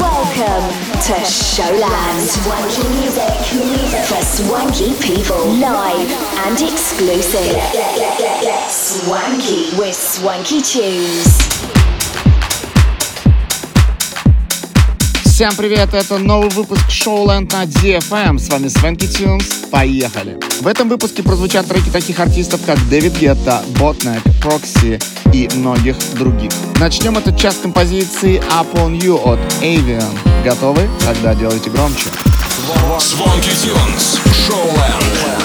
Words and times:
Welcome 0.00 0.70
to 1.02 1.24
Showland. 1.24 2.20
Swanky 2.22 2.88
music, 3.00 3.34
music 3.52 4.04
for 4.04 4.22
swanky 4.22 4.94
people. 5.00 5.44
Live 5.46 6.10
and 6.46 6.60
exclusive. 6.60 7.60
Swanky 8.70 9.76
with 9.76 9.96
swanky 9.96 10.60
tunes. 10.60 11.77
Всем 15.38 15.54
привет, 15.54 15.94
это 15.94 16.18
новый 16.18 16.50
выпуск 16.50 16.82
Showland 16.88 17.52
на 17.52 17.62
DFM. 17.62 18.40
С 18.40 18.48
вами 18.48 18.66
Свенки 18.66 19.06
Тюнс. 19.06 19.44
Поехали! 19.70 20.36
В 20.60 20.66
этом 20.66 20.88
выпуске 20.88 21.22
прозвучат 21.22 21.68
треки 21.68 21.90
таких 21.90 22.18
артистов, 22.18 22.60
как 22.66 22.76
Дэвид 22.88 23.16
Гетта, 23.20 23.62
Ботнек, 23.78 24.20
Прокси 24.42 24.98
и 25.32 25.48
многих 25.54 25.94
других. 26.14 26.50
Начнем 26.80 27.18
этот 27.18 27.38
час 27.38 27.56
композиции 27.62 28.42
Up 28.50 28.66
On 28.84 28.98
You 28.98 29.14
от 29.32 29.38
Avian. 29.62 30.42
Готовы? 30.44 30.88
Тогда 31.06 31.36
делайте 31.36 31.70
громче. 31.70 32.06
Звонки 32.98 33.50
Тюнс. 33.62 34.18
Showland. 34.48 35.37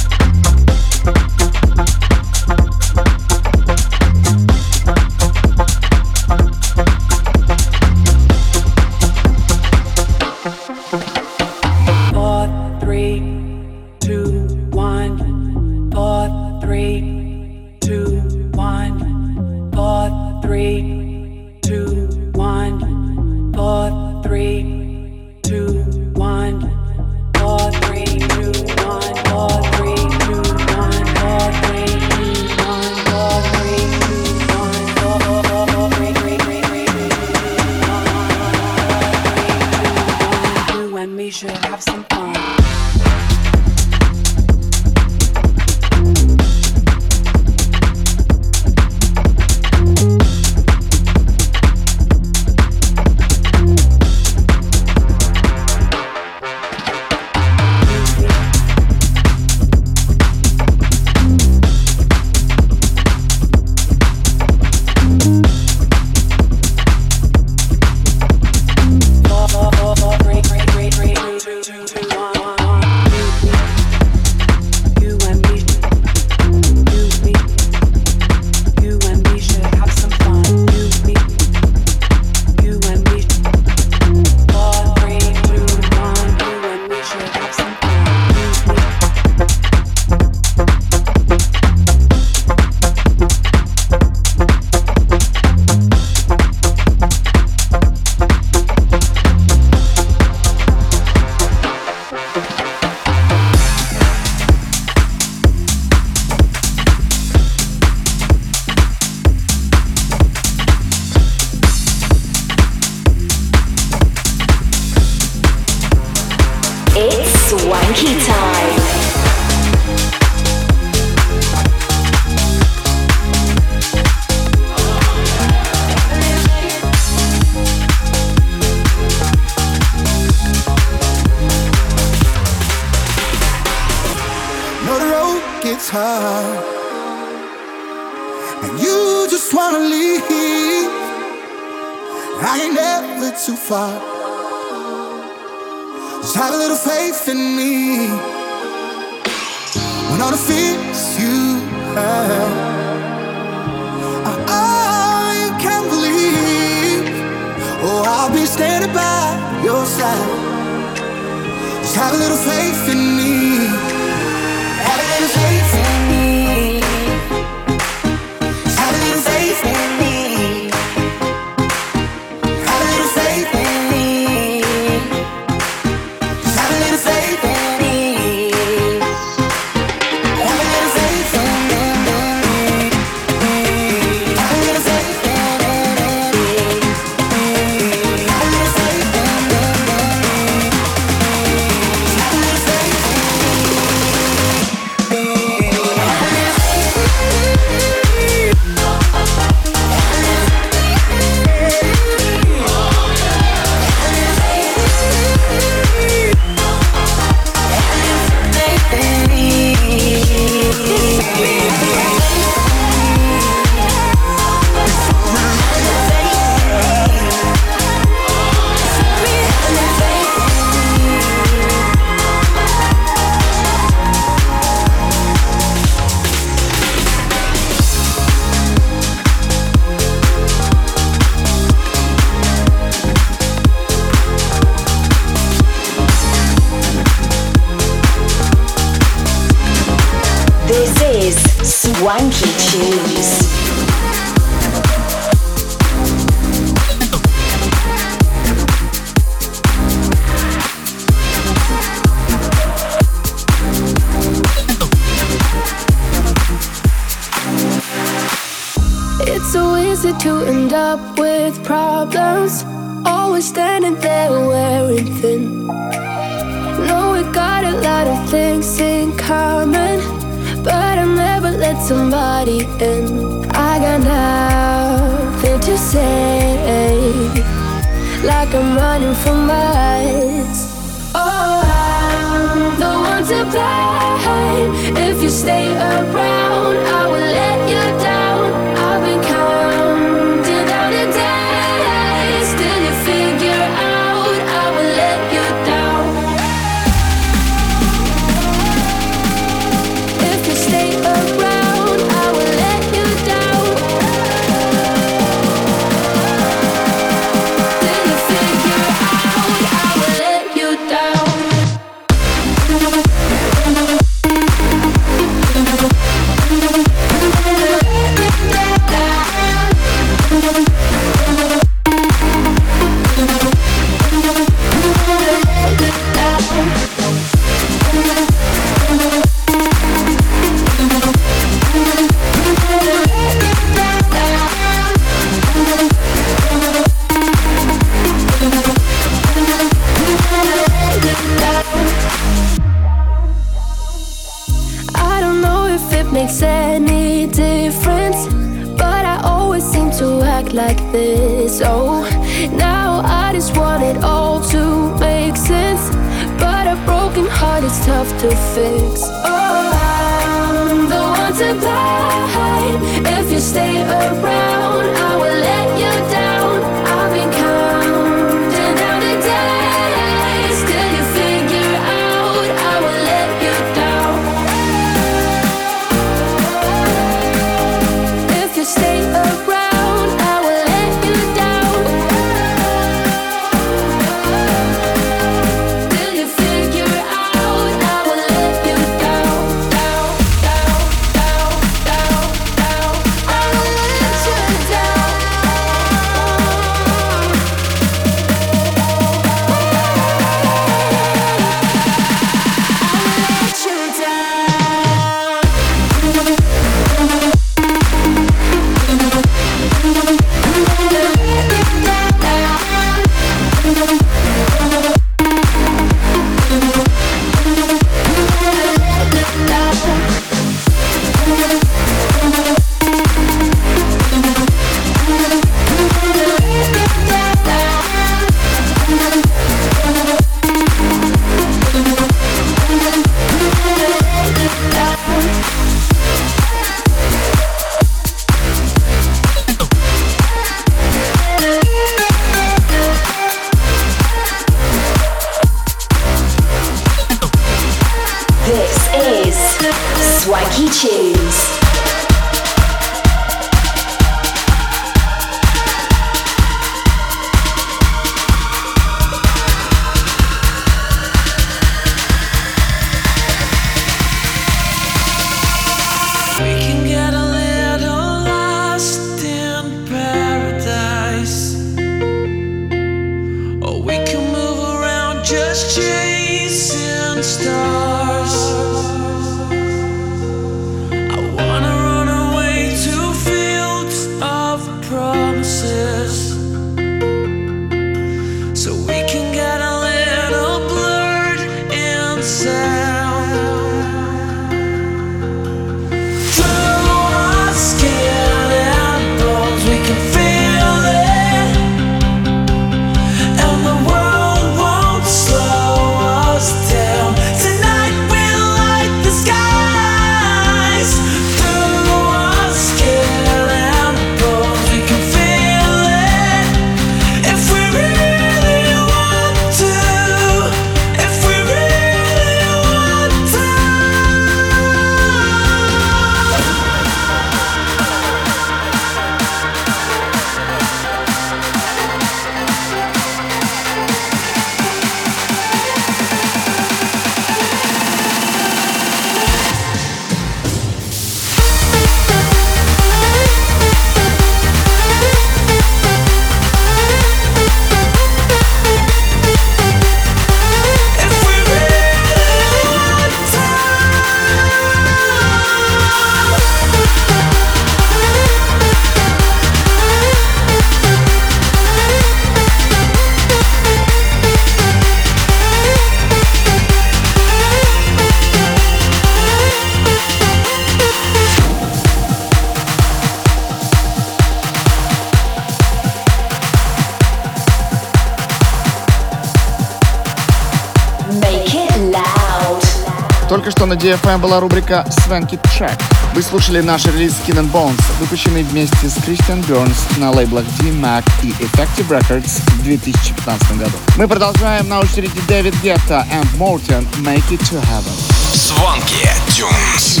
DFM 583.88 584.18
была 584.18 584.38
рубрика 584.38 584.84
Swanky 584.90 585.40
Track. 585.44 585.80
Вы 586.12 586.22
слушали 586.22 586.60
наш 586.60 586.84
релиз 586.84 587.12
Skin 587.12 587.38
and 587.38 587.50
Bones, 587.50 587.80
выпущенный 588.00 588.42
вместе 588.42 588.86
с 588.86 589.02
Кристиан 589.02 589.40
Бернс 589.40 589.78
на 589.96 590.10
лейблах 590.10 590.44
D-Mac 590.60 591.04
и 591.22 591.30
Effective 591.30 591.88
Records 591.88 592.42
в 592.58 592.64
2015 592.64 593.56
году. 593.56 593.72
Мы 593.96 594.06
продолжаем 594.06 594.68
на 594.68 594.80
очереди 594.80 595.18
Дэвид 595.26 595.54
Гетта 595.62 596.06
и 596.12 596.36
Мортен 596.36 596.86
Make 596.98 597.30
It 597.30 597.40
To 597.50 597.62
Heaven. 597.62 598.34
Звонки 598.34 599.08
Тюнс 599.34 600.00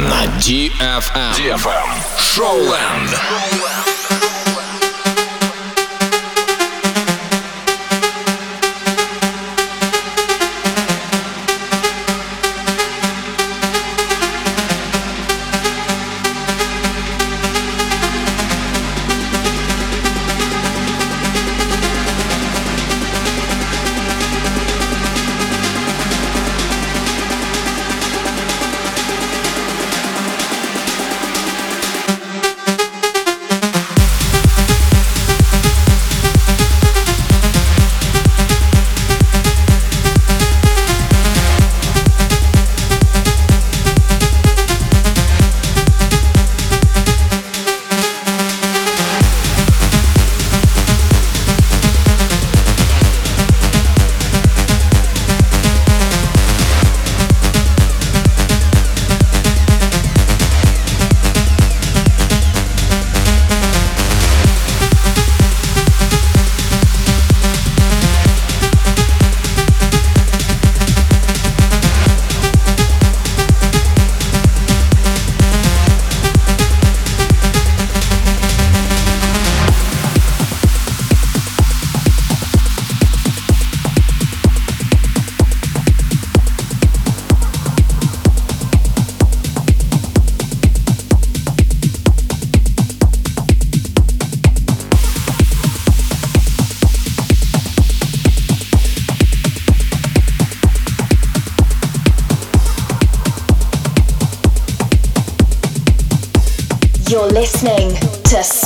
на, 0.00 0.02
на 0.02 0.24
DFM. 0.38 1.36
DFM. 1.36 1.86
Шоуленд. 2.18 3.10
Шоуленд. 3.10 3.97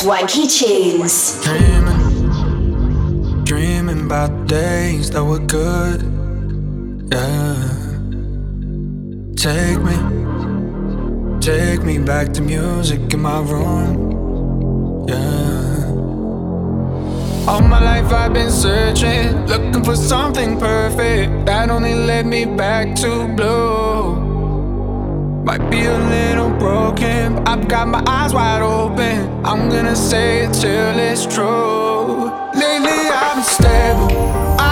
Swanky 0.03 0.49
Tunes. 0.49 1.41
Dreaming, 1.45 3.45
dreaming 3.45 4.07
about 4.07 4.49
days 4.49 5.12
that 5.12 5.23
were 5.23 5.38
good. 5.38 6.03
Yeah. 7.12 7.55
Take 9.37 9.81
me, 9.81 9.95
take 11.38 11.85
me 11.85 12.01
back 12.01 12.33
to 12.33 12.43
music 12.43 13.15
in 13.15 13.21
my 13.21 13.43
room. 13.43 15.07
Yeah. 15.07 15.87
All 17.47 17.62
my 17.62 17.81
life 17.81 18.12
I've 18.12 18.33
been 18.33 18.51
searching, 18.51 19.47
looking 19.47 19.85
for 19.85 19.95
something 19.95 20.59
perfect 20.59 21.47
that 21.47 21.71
only 21.71 21.95
led 21.95 22.27
me 22.27 22.45
back 22.45 22.97
to 22.97 23.29
blue. 23.37 24.17
Might 25.45 25.71
be 25.71 25.85
a 25.85 25.97
little 25.97 26.41
broken, 26.62 27.38
I've 27.44 27.66
got 27.66 27.88
my 27.88 28.03
eyes 28.07 28.33
wide 28.33 28.62
open. 28.62 29.16
I'm 29.44 29.68
gonna 29.68 29.96
say 29.96 30.44
it 30.44 30.53
till 30.62 30.96
it's 31.09 31.27
true. 31.35 32.31
Lately 32.62 33.01
I've 33.20 33.35
been 33.37 33.48
stable, 33.59 34.11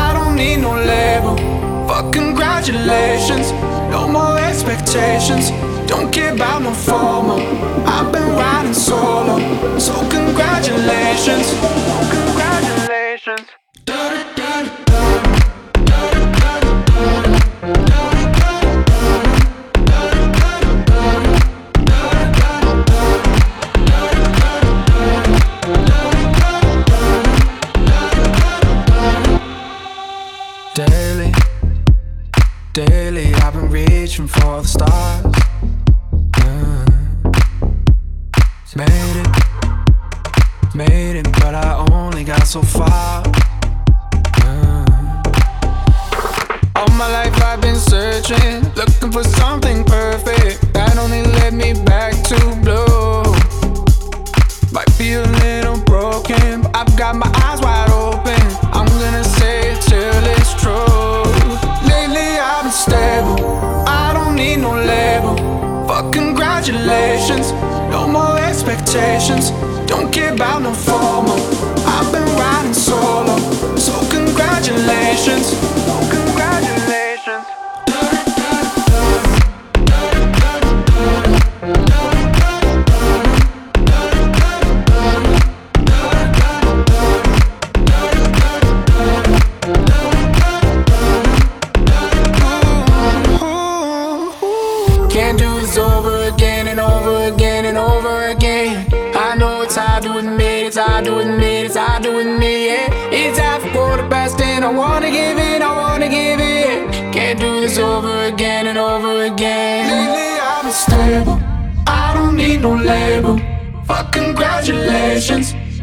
I 0.03 0.13
don't 0.17 0.37
need 0.37 0.59
no 0.67 0.73
label. 0.93 1.35
Fuck 1.89 2.13
congratulations, 2.13 3.47
no 3.91 4.07
more 4.07 4.39
expectations. 4.39 5.51
Don't 5.91 6.13
care 6.13 6.33
about 6.33 6.63
no 6.63 6.73
formal. 6.73 7.41
I've 7.95 8.13
been 8.13 8.31
riding 8.43 8.77
solo, 8.89 9.37
so 9.87 9.93
congratulations. 10.17 11.47
Congratulations. 11.51 12.20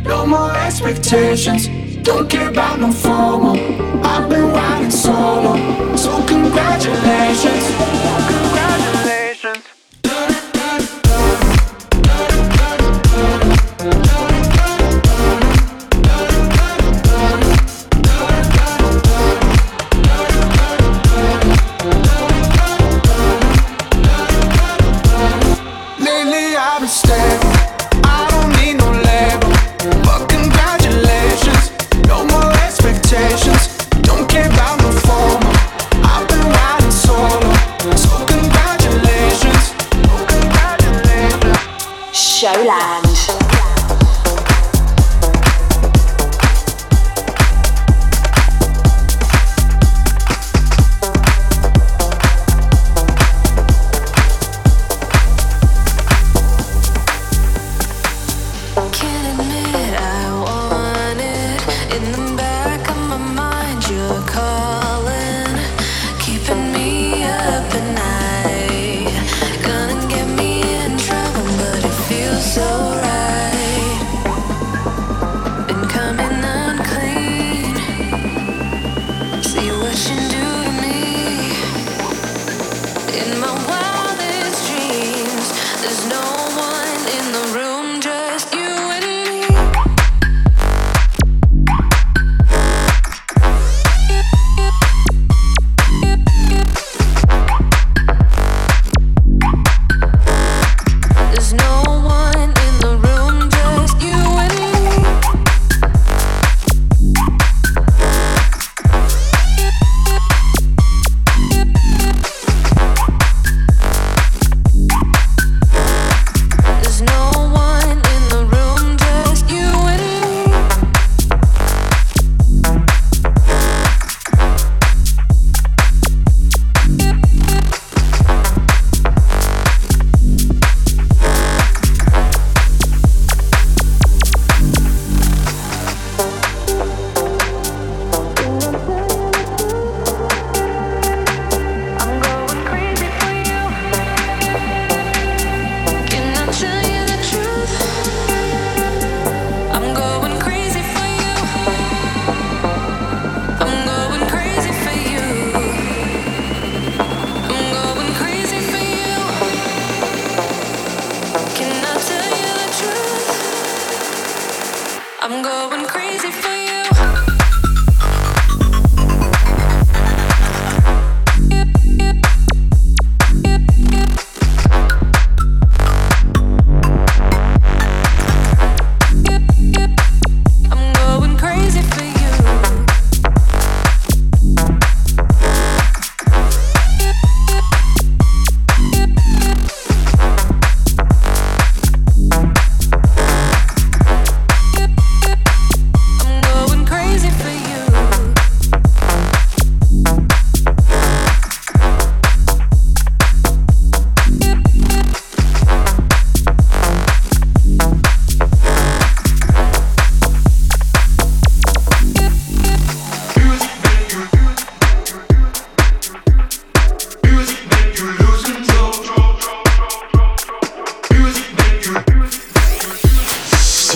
No 0.04 0.26
more 0.26 0.52
expectations. 0.58 1.68
Don't 2.04 2.30
care 2.30 2.50
about 2.50 2.80
no 2.80 2.92
formal. 2.92 3.56
I've 4.06 4.30
been 4.30 4.52
riding 4.52 4.92
solo, 4.92 5.96
so. 5.96 6.22
Congratulations. 6.28 8.47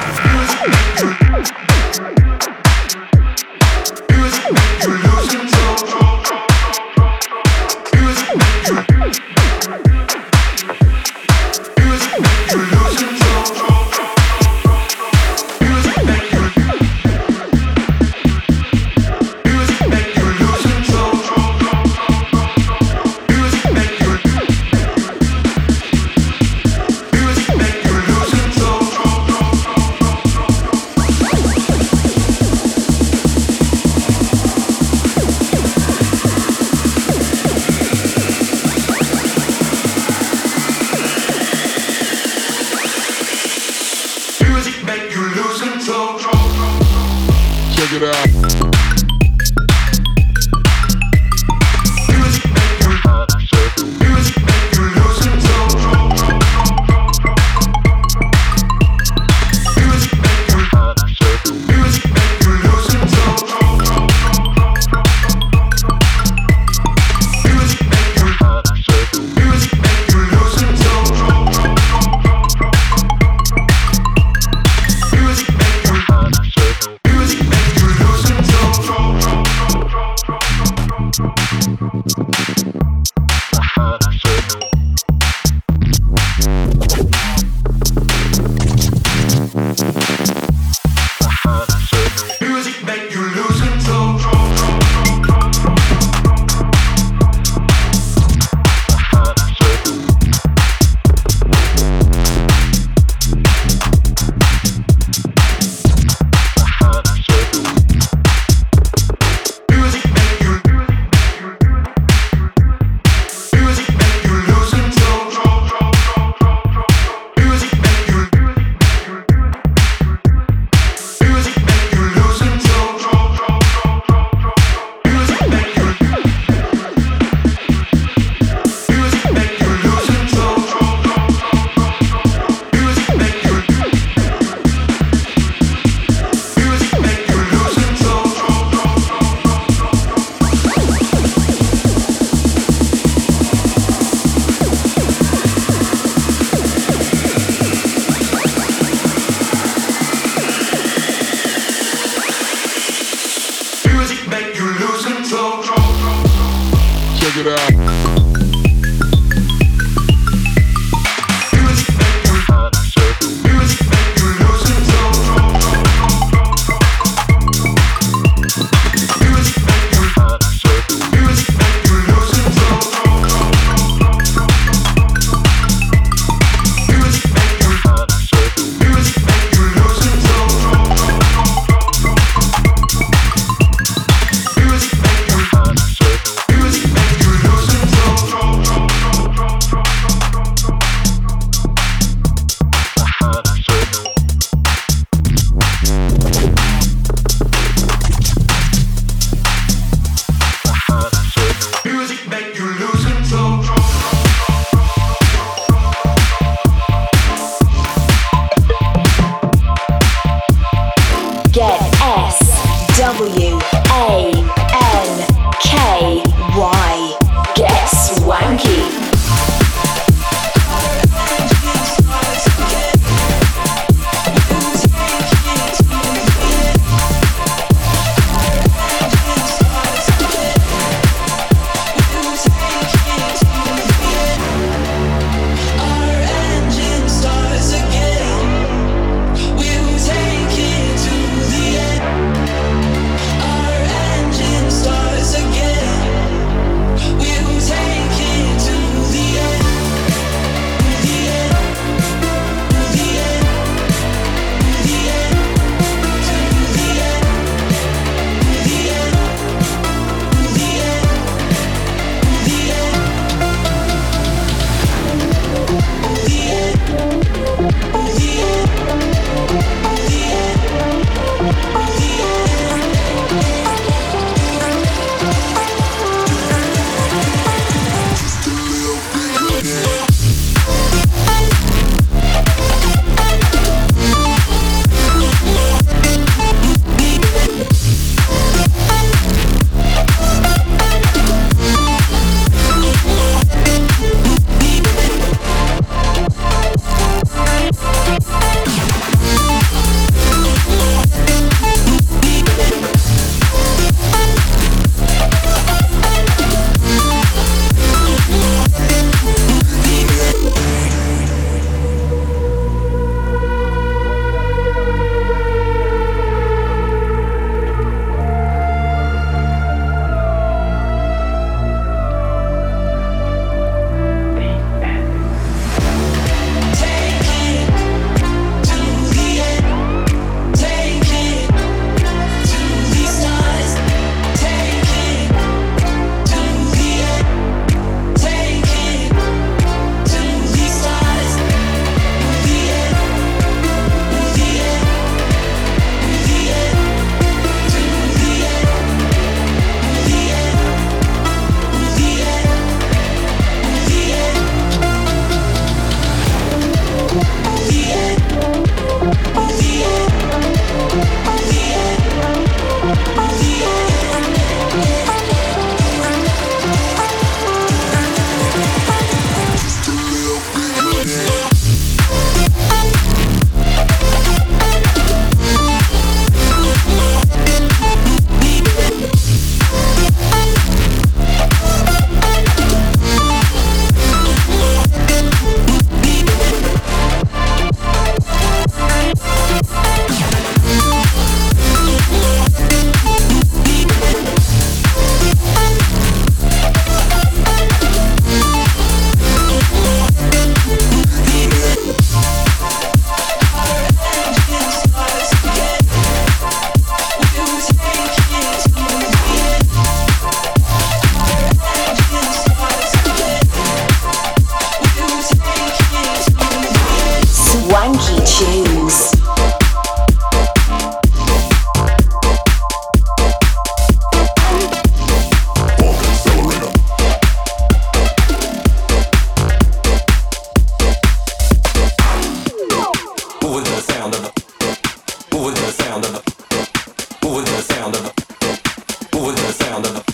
with 439.27 439.35
the 439.35 439.51
sound 439.51 439.85
of 439.85 439.93
the 439.93 440.06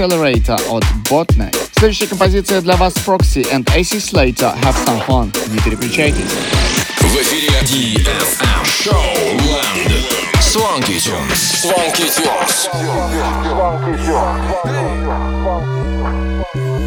Accelerator 0.00 0.58
от 0.70 0.82
Botnek. 1.10 1.54
Следующая 1.76 2.06
композиция 2.06 2.62
для 2.62 2.76
вас 2.76 2.94
Proxy 2.94 3.42
and 3.52 3.64
AC 3.66 3.98
Slater 3.98 4.54
Have 4.62 4.76
Some 4.86 5.06
Fun. 5.06 5.30
Не 5.52 5.58
переключайтесь. 5.58 6.30
В 7.00 7.16
эфире 7.16 7.48
DFM 7.64 8.64
Show 8.64 8.96
Land. 9.50 9.92
Swanky 10.40 10.98
Tunes. 10.98 11.40
Swanky 11.60 12.08
Tunes. 12.08 12.70
Swanky 13.52 13.94
Tunes. 16.54 16.79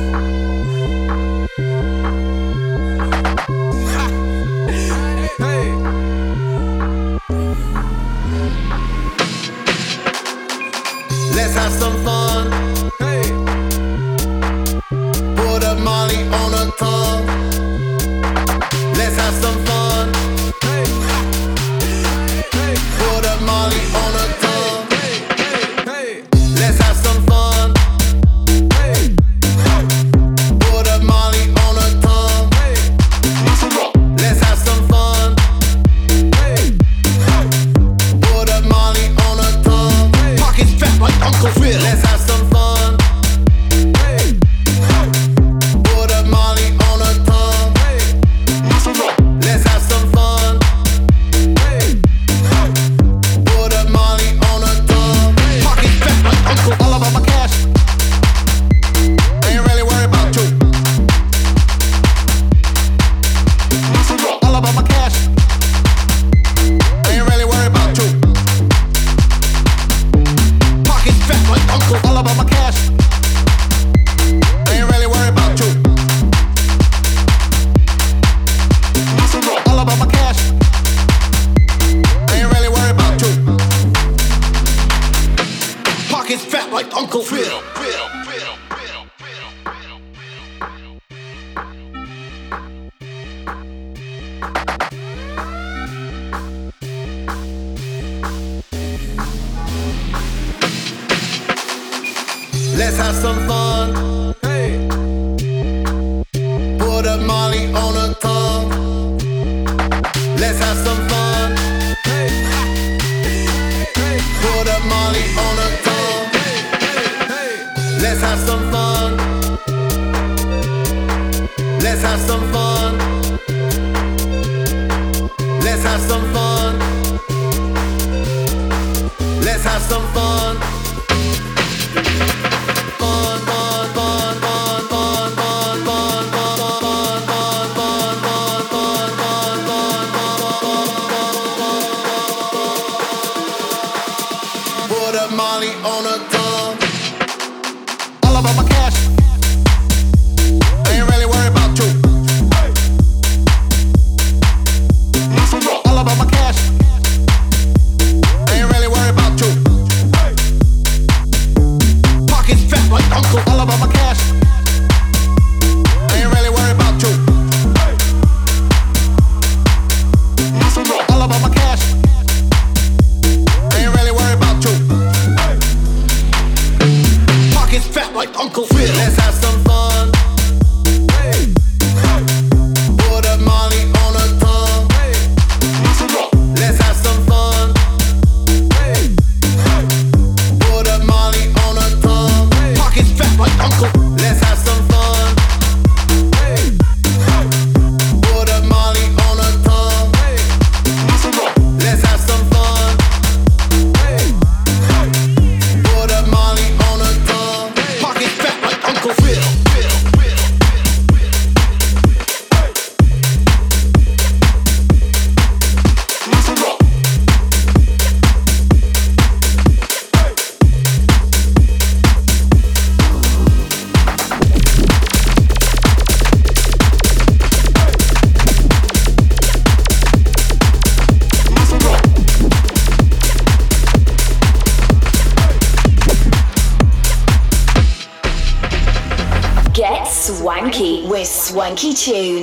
Swanky 242.04 242.43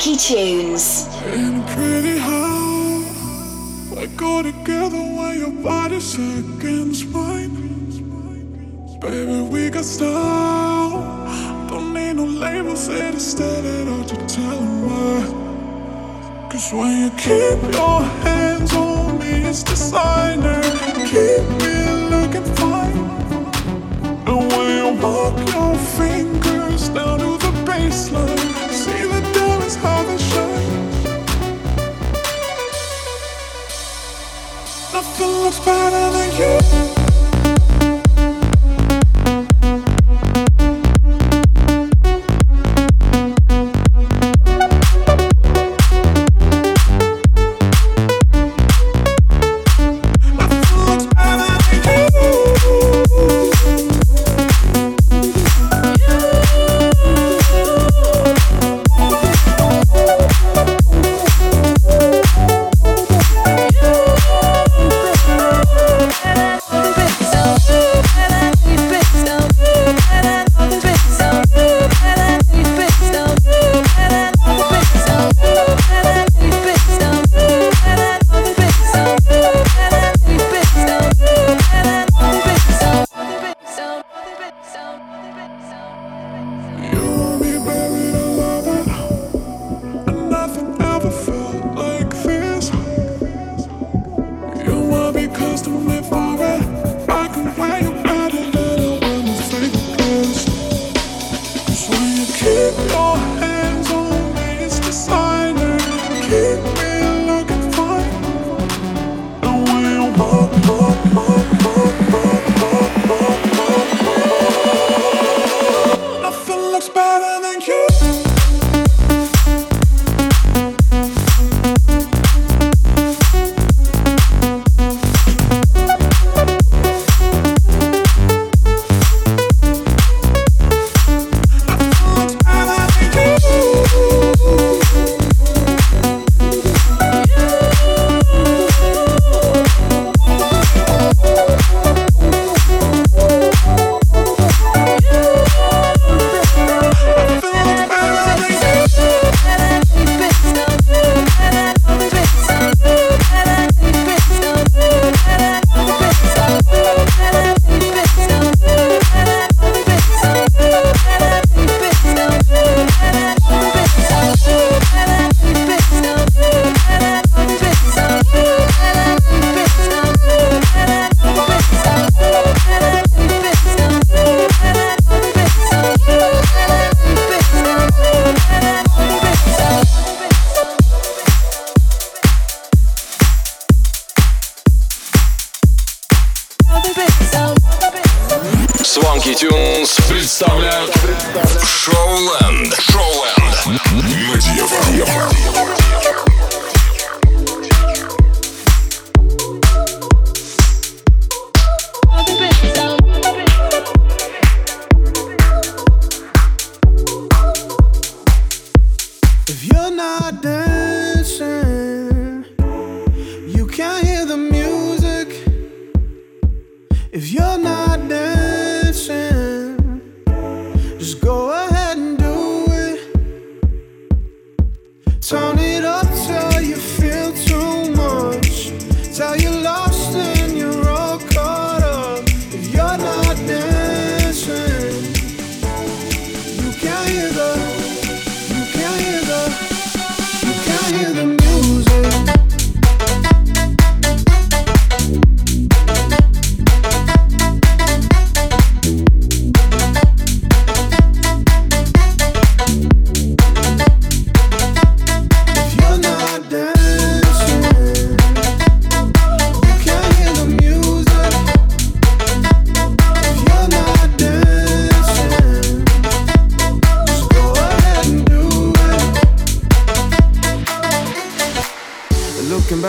tunes. 0.00 0.16
Swanky 0.16 0.16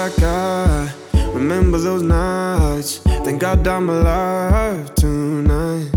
I 0.02 0.10
got. 0.20 0.94
Remember 1.36 1.78
those 1.78 2.02
nights. 2.02 2.98
Thank 3.24 3.40
God 3.40 3.68
I'm 3.68 3.88
alive 3.88 4.96
tonight. 4.96 5.92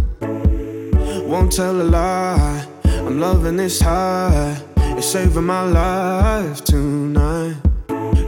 Won't 1.27 1.51
tell 1.51 1.81
a 1.81 1.89
lie. 1.99 2.67
I'm 2.85 3.19
loving 3.19 3.57
this 3.57 3.81
high. 3.81 4.61
It's 4.99 5.07
saving 5.07 5.45
my 5.45 5.63
life 5.63 6.63
tonight. 6.65 7.57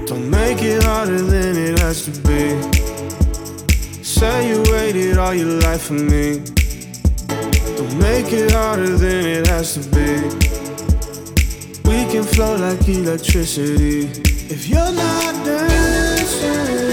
Don't 0.07 0.31
make 0.31 0.63
it 0.63 0.83
harder 0.83 1.21
than 1.21 1.59
it 1.59 1.79
has 1.81 2.07
to 2.07 2.13
be. 2.27 2.43
Say 4.03 4.49
you 4.49 4.63
waited 4.73 5.19
all 5.19 5.35
your 5.35 5.61
life 5.61 5.83
for 5.89 5.93
me. 5.93 6.39
Don't 7.77 7.99
make 7.99 8.33
it 8.33 8.53
harder 8.53 8.97
than 8.97 9.27
it 9.27 9.47
has 9.49 9.75
to 9.75 9.81
be. 9.95 10.11
We 11.85 12.11
can 12.11 12.25
flow 12.25 12.57
like 12.57 12.89
electricity. 12.89 14.36
If 14.49 14.69
you're 14.69 14.93
not 14.93 15.45
dancing. 15.45 16.87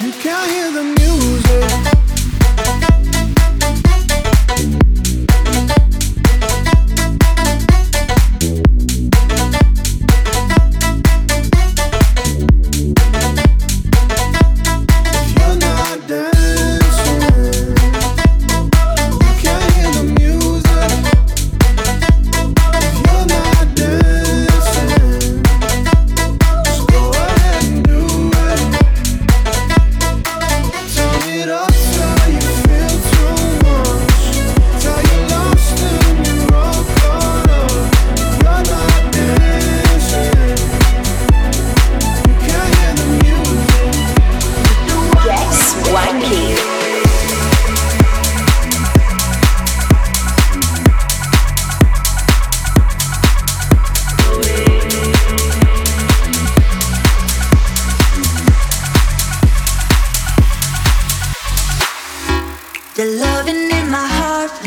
You 0.00 0.12
can't 0.12 0.50
hear 0.50 0.70
the 0.70 0.97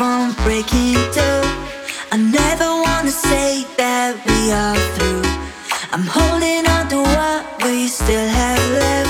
From 0.02 0.34
breaking 0.44 0.96
through. 1.14 1.46
I 2.12 2.18
never 2.18 2.66
wanna 2.86 3.12
say 3.12 3.68
that 3.78 4.16
we 4.26 4.52
are 4.52 4.80
through. 4.96 5.22
I'm 5.94 6.08
holding 6.18 6.66
on 6.76 6.88
to 6.90 6.98
what 7.16 7.64
we 7.64 7.88
still 7.88 8.28
have 8.28 8.72
left. 8.80 9.01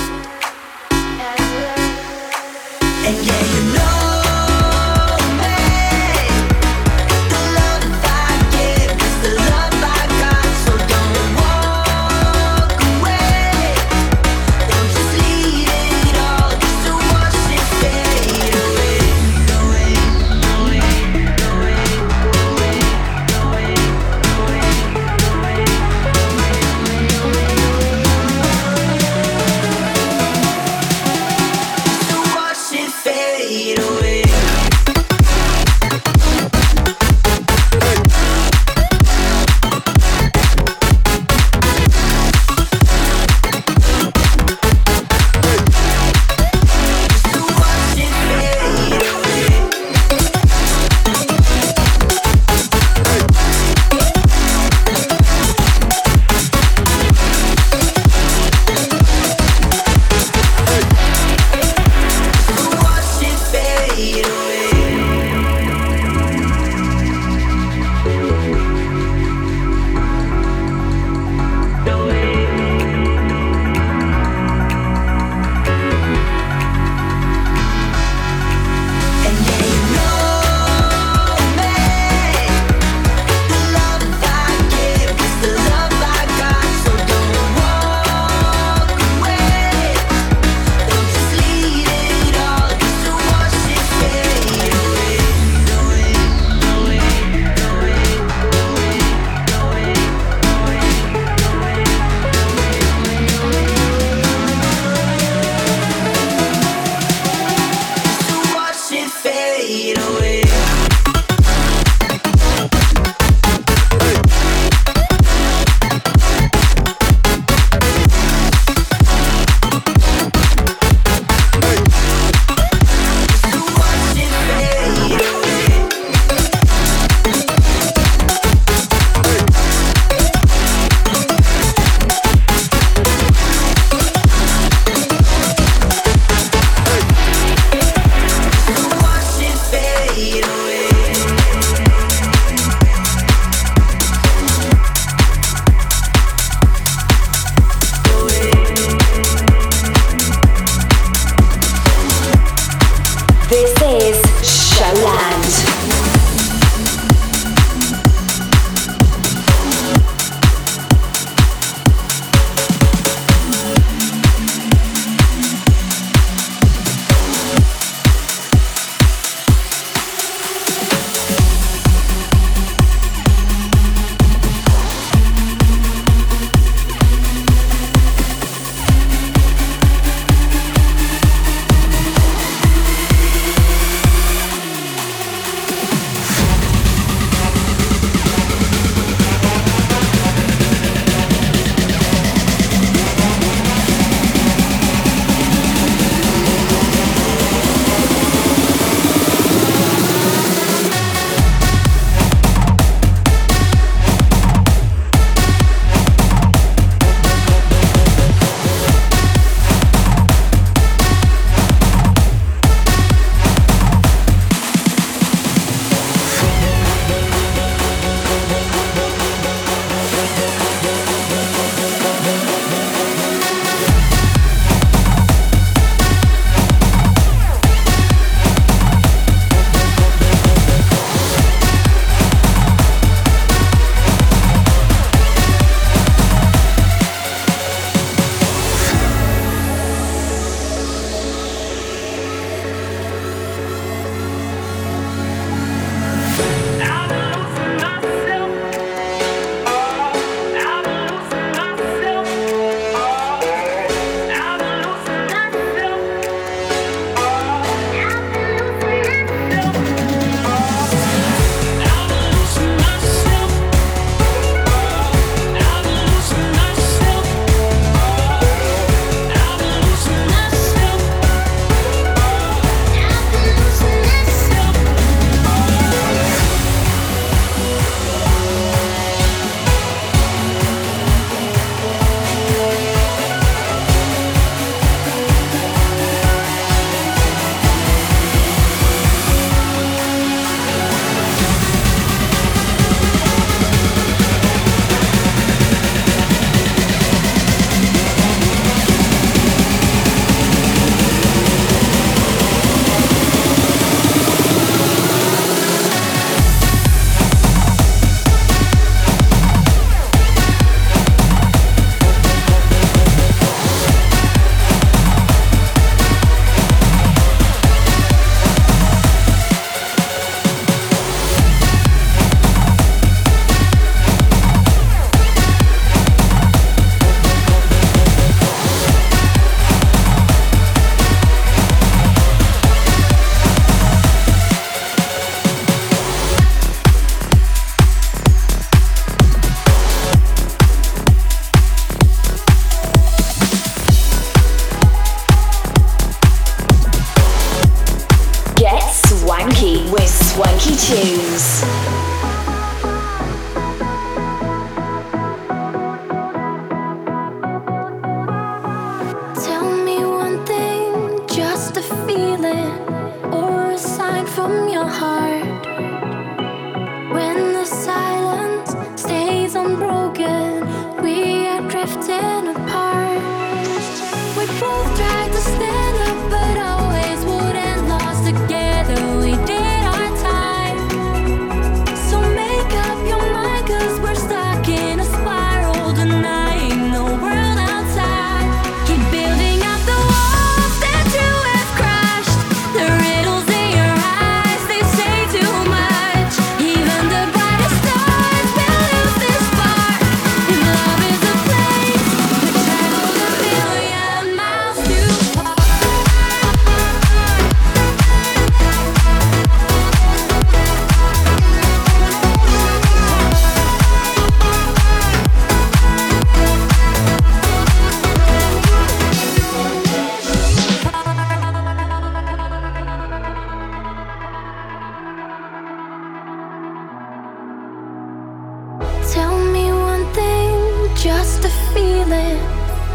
just 431.02 431.44
a 431.44 431.48
feeling 431.74 432.38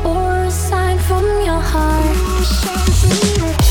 or 0.06 0.44
a 0.44 0.50
sign 0.50 0.98
from 0.98 1.26
your 1.44 1.60
heart? 1.60 3.67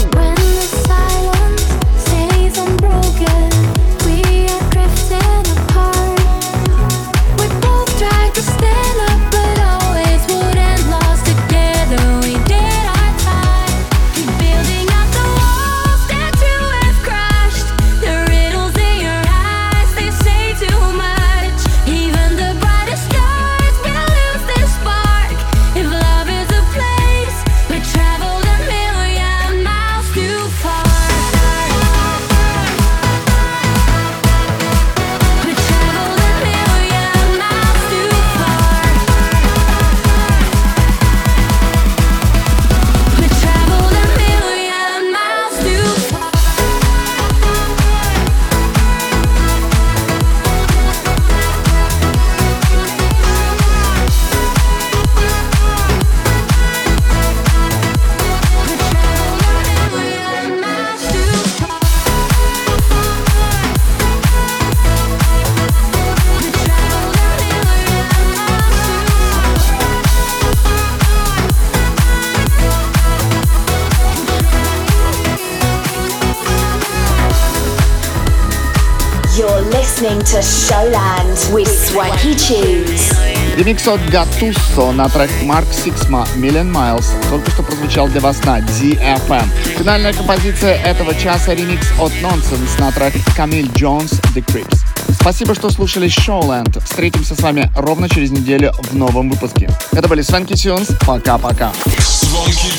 to 80.26 80.42
Showland 80.42 81.38
with 81.52 81.68
Swanky 81.68 82.34
Tunes. 82.34 83.14
Ремикс 83.56 83.86
от 83.86 84.00
Гатуссо 84.10 84.90
на 84.90 85.08
трек 85.08 85.30
Марк 85.42 85.68
Сиксма 85.72 86.26
«Million 86.34 86.68
Miles» 86.72 87.04
только 87.30 87.48
что 87.52 87.62
прозвучал 87.62 88.08
для 88.08 88.20
вас 88.20 88.42
на 88.44 88.58
DFM. 88.58 89.48
Финальная 89.78 90.12
композиция 90.12 90.82
этого 90.82 91.14
часа— 91.14 91.54
ремикс 91.54 91.86
от 92.00 92.10
Nonsense 92.14 92.80
на 92.80 92.90
трек 92.90 93.14
Камиль 93.36 93.70
Джонс 93.72 94.14
«The 94.34 94.44
Creeps. 94.44 94.78
Спасибо, 95.20 95.54
что 95.54 95.70
слушали 95.70 96.08
Showland. 96.08 96.82
Встретимся 96.84 97.36
с 97.36 97.40
вами 97.40 97.70
ровно 97.76 98.08
через 98.08 98.32
неделю 98.32 98.72
в 98.78 98.96
новом 98.96 99.30
выпуске. 99.30 99.70
Это 99.92 100.08
были 100.08 100.22
Свенки 100.22 100.54
Тюнс. 100.56 100.88
Пока-пока. 101.06 101.72
Свенки 102.00 102.72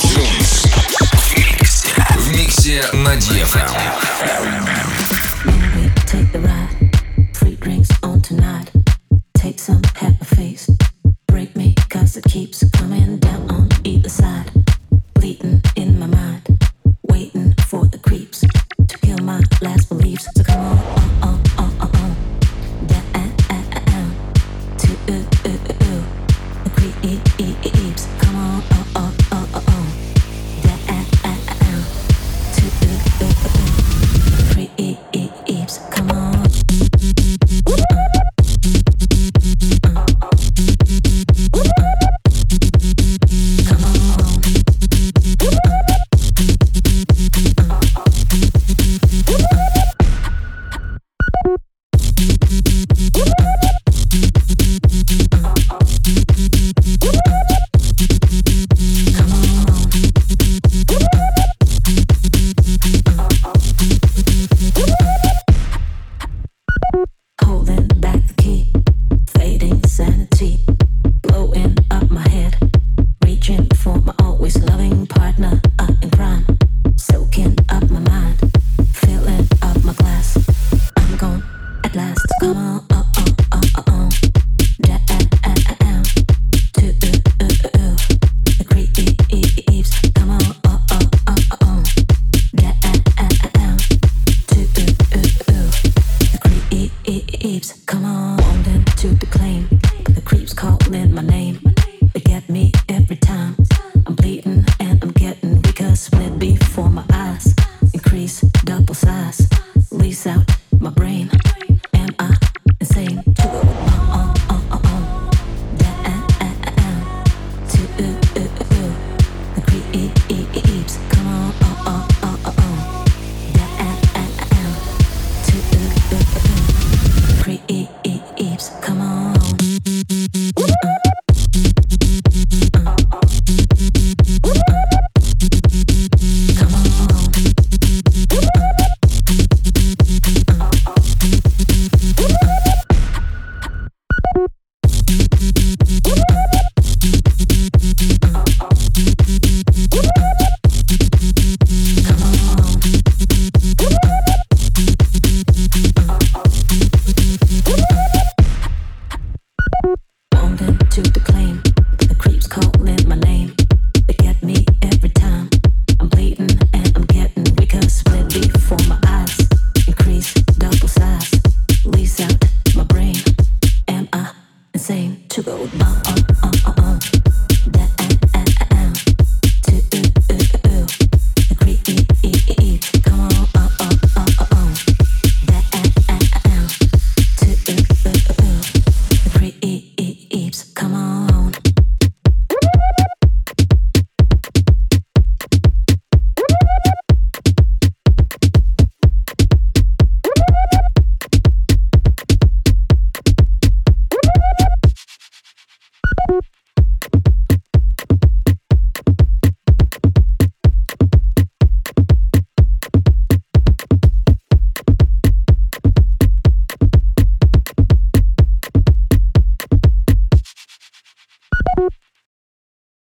В 2.17 2.35
миксе 2.35 2.83
на 2.91 3.15
DFM. 3.15 4.76